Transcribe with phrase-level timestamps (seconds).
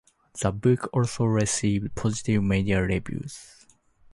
[0.41, 3.67] The book also received positive media reviews.